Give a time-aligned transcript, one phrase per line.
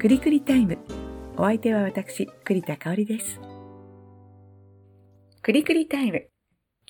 [0.00, 0.78] くりくりタイム。
[1.36, 3.38] お相手は私、栗田香織です。
[5.42, 6.26] くりくりタイム。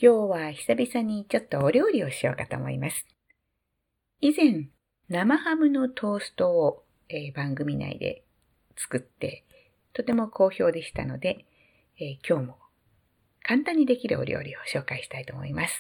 [0.01, 3.04] 今日は久々にちょっとお料理をしようかと思います。
[4.21, 4.69] 以前、
[5.09, 8.23] 生ハムのトーストを、えー番組内で
[8.77, 9.45] 作って、
[9.92, 11.46] とても好評でしたので、
[11.98, 12.58] えー今日も
[13.42, 15.74] 簡単にできるお料理を紹介したいと思います。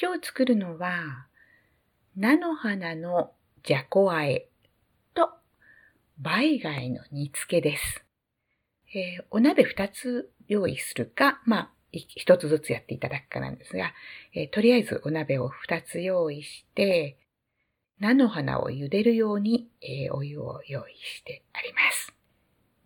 [0.00, 1.26] 今日作るのは、
[2.16, 3.32] 菜の花の
[3.62, 4.48] じゃこあえ
[6.20, 8.04] 梅貝の煮付けです。
[8.94, 13.92] えーお鍋2つ用意するか、まあ、1つずつやっていただくかなんですが、
[14.34, 17.16] えーとりあえずお鍋を2つ用意して、
[17.98, 22.12] 菜の花を茹でるように、えーお湯を用意してあります。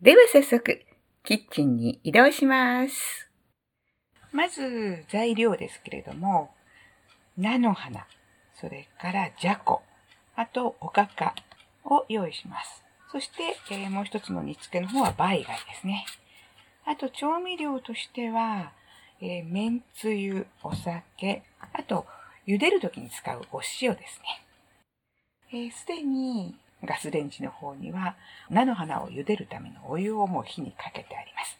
[0.00, 0.80] では早速、
[1.24, 3.28] キッチンに移動します。
[4.30, 6.54] まず、材料ですけれども、
[7.36, 8.06] 菜の花、
[8.54, 9.82] それからじゃこ、
[10.36, 11.34] あとおかか
[11.84, 12.85] を用意します。
[13.12, 15.46] そして、えーもう一つの煮付けの方は梅貝で
[15.80, 16.04] すね。
[16.84, 18.72] あと調味料としては、
[19.20, 22.06] えー、めんつゆ、お酒、あと
[22.46, 24.42] 茹でる時に使うお塩ですね。
[25.52, 28.16] えーすでにガスレンジの方には
[28.50, 31.58] 菜の花を茹でるためのお湯をもう火にかけてあります。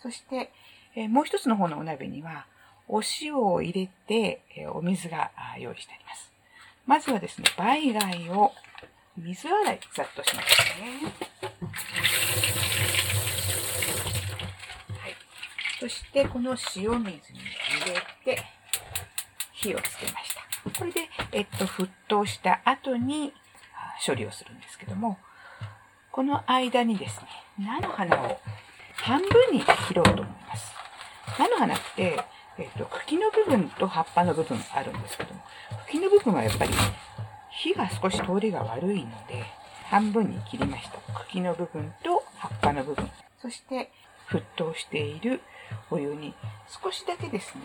[0.00, 0.52] そして、
[0.94, 2.46] えーもう一つの方のお鍋には
[2.86, 6.32] お塩を入れて、えーお水が用意してあります。
[6.86, 8.52] まずはですね、梅貝を
[9.18, 10.48] 水洗いざっとします
[10.80, 11.12] ね。
[15.00, 15.14] はい。
[15.80, 17.40] そしてこの塩水に
[17.82, 18.44] 入れて
[19.52, 20.78] 火をつけました。
[20.78, 23.32] これで、えっと、沸騰した後に
[24.06, 25.18] 処理をするんですけども、
[26.12, 27.26] この間にですね、
[27.58, 28.40] 菜の花を
[28.94, 30.72] 半分に切ろうと思います。
[31.36, 32.24] 菜の花って、
[32.58, 35.40] えっと、茎の部分と葉っぱの部分あるんですけども、
[35.86, 36.70] 茎の部分はやっぱり
[37.58, 39.44] 火が少し通りが悪いので、
[39.90, 40.98] 半分に切りました。
[41.24, 43.10] 茎の部分と葉っぱの部分。
[43.42, 43.90] そして、
[44.30, 45.40] 沸騰している
[45.90, 46.34] お湯に
[46.82, 47.62] 少しだけですね、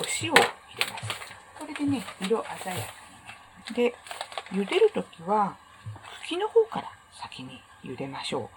[0.00, 1.04] お塩を入れます。
[1.60, 2.82] これでね、色鮮やかにな
[3.68, 3.74] る。
[3.74, 3.94] で、
[4.50, 5.56] 茹でるときは、
[6.24, 8.50] 茎の方から先に茹でましょ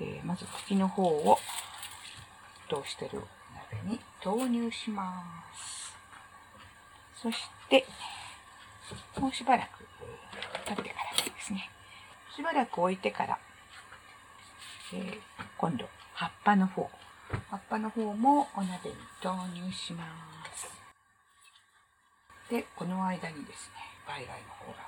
[0.00, 0.02] う。
[0.02, 1.38] えーまず茎の方を
[2.68, 3.22] 沸騰してる
[3.72, 5.22] 鍋に投入しま
[5.54, 5.94] す。
[7.20, 7.36] そし
[7.68, 7.84] て、
[9.20, 11.70] もうしばらくえー食べてからですね。
[12.34, 13.38] しばらく置いてから、
[14.94, 15.20] えー
[15.56, 16.90] 今度、葉っぱの方。
[17.48, 20.04] 葉っぱの方もお鍋に投入しま
[20.52, 20.68] す。
[22.50, 23.74] で、この間にですね、
[24.06, 24.78] 梅貝の方が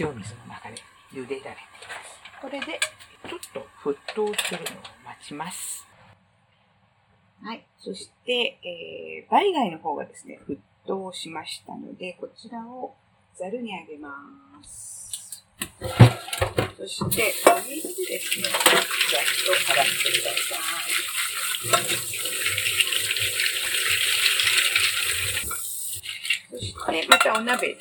[0.00, 0.76] 塩水の中で
[1.12, 2.40] 茹でられています。
[2.42, 2.78] これで、
[3.28, 5.86] ちょっと沸騰するのを待ちます。
[7.42, 7.64] はい。
[7.78, 12.94] そして、えー、梅貝の方がですね、沸騰しましたので、こちらを
[13.38, 14.10] ざるにあげま
[14.64, 15.44] す。
[16.76, 18.62] そして、お水ですね、ざっ
[19.46, 20.90] と洗ってください。
[26.50, 27.78] そして、またお鍋、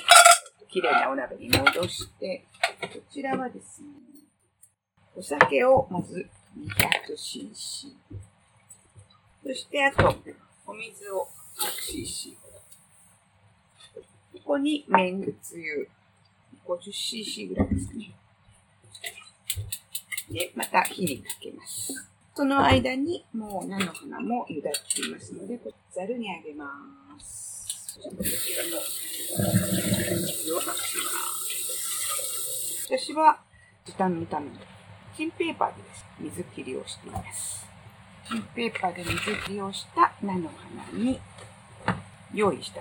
[0.69, 2.45] きれいなお鍋に戻して、
[2.79, 3.87] こちらはですね、
[5.15, 7.95] お酒をまず 200cc。
[9.43, 10.15] そして、あと、
[10.67, 11.27] お水を
[11.59, 12.46] 100cc。
[14.47, 15.89] ここにめんつゆ
[16.65, 18.11] 50cc ぐらいですね。
[20.31, 21.93] で、また火にかけます。
[22.33, 26.65] その間にもう菜の花も茹だっていますので、こざるにあげま
[27.19, 27.99] す。
[32.85, 33.41] 私は
[33.83, 34.51] 時短のために、
[35.17, 37.67] キンペーパーでです水切りをしています。
[38.29, 41.19] キンペーパーで水切りをした菜の花に
[42.33, 42.79] 用意した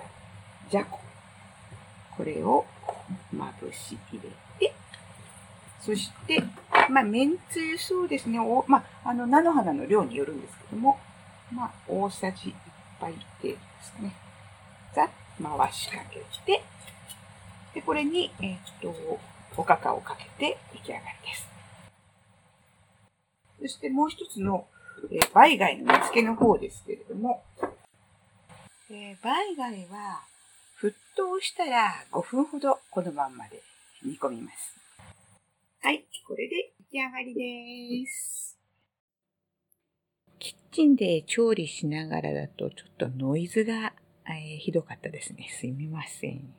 [0.71, 1.06] じゃこ。
[2.17, 2.65] これを
[3.31, 4.29] まぶし入れ
[4.59, 4.73] て、
[5.79, 6.43] そして、
[6.89, 8.39] まあ、めんつゆそうですね。
[8.39, 10.99] おまあ、あの、菜の花の量によるんですけども、
[11.53, 12.53] まあ、大さじ1
[12.99, 14.13] 杯程度ですね。
[14.95, 15.09] ざっ
[15.41, 16.63] 回しかけて、
[17.75, 18.93] で、これに、えっ、と、
[19.55, 21.47] おかかをかけて出来上がりです。
[23.61, 24.65] そしてもう一つの、
[25.11, 27.43] えー、梅貝の煮付けの方ですけれども、
[28.89, 30.23] えー、梅貝は
[30.79, 33.63] 沸騰したら5分ほどこのまんまで
[34.03, 34.77] 煮込みます。
[35.81, 38.59] はい、これで出来上がりです。
[40.37, 43.93] キッチンで調理しながらだとちょっとノイズが、
[44.27, 45.47] えーひどかったですね。
[45.49, 46.53] すみません。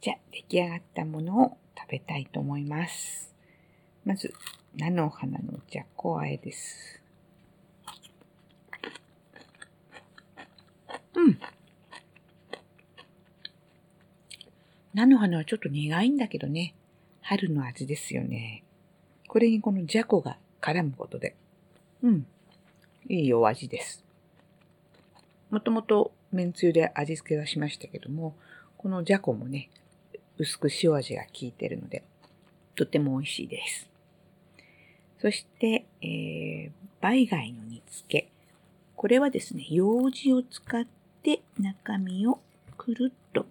[0.00, 3.34] じゃあ、出来上がったものを食べたいと思います。
[4.04, 4.32] まず、
[4.76, 7.02] 菜の花のじゃこあえです。
[11.14, 11.40] うん。
[14.98, 16.74] 菜の花はちょっと苦いんだけどね。
[17.20, 18.64] 春の味ですよね。
[19.28, 21.36] これにこのじゃこが絡むことで、
[22.02, 22.26] うん、
[23.08, 24.04] いいお味です。
[25.50, 28.34] もともと麺つゆで味付けはしましたけども、
[28.76, 29.70] このじゃこもね、
[30.36, 32.02] 薄く塩味が効いてるので、
[32.74, 33.88] とても美味しいです。
[35.20, 38.28] そして、えー、梅貝の煮付け。
[38.96, 40.84] これはですね、楊枝を使っ
[41.22, 42.40] て中身を
[42.76, 43.46] くるっと、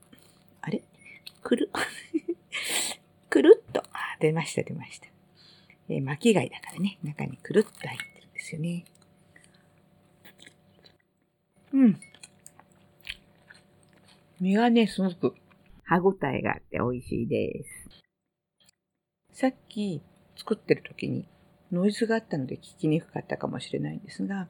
[1.48, 1.72] くる、
[3.30, 5.08] くるっと、あ、出ました、出ました。
[5.88, 8.84] えー、巻き貝だからね、中にくるっと入ってるんですよね。
[11.72, 12.00] うん。
[14.42, 15.36] 身がね、すごく
[15.86, 18.04] 歯ごたえがあって美味しいです。
[19.32, 20.02] さっき
[20.36, 21.30] 作ってる時に
[21.72, 24.50] ノイズがあったので聞きにくかったかもしれないんですが、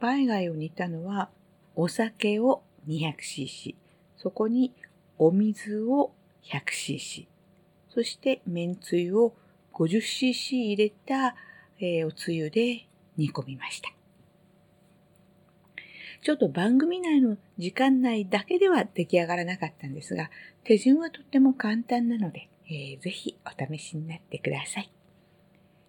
[0.00, 1.30] バイ貝を煮たのは
[1.76, 3.76] お酒を 200cc、
[4.16, 4.74] そこに
[5.18, 6.12] お水を
[6.44, 7.26] 100cc、
[7.88, 9.34] そして麺つゆを
[9.74, 11.34] 50cc 入れた、
[11.78, 12.86] えー、おつゆで
[13.16, 13.90] 煮込みました。
[16.22, 20.30] ちょっと番組内の時間内だけでは出来上がらなかったんですが、
[20.62, 24.92] 手順はとっても簡単なので、えー、ぜひお試しになってください。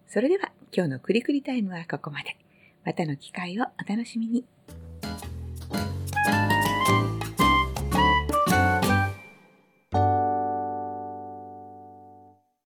[0.08, 2.36] それでは今日のクリクリタイムはここまで。
[2.84, 4.44] またの機会をお楽しみに。